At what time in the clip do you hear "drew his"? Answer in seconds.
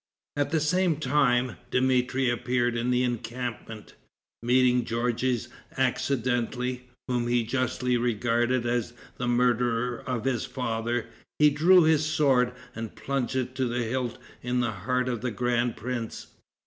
11.51-12.03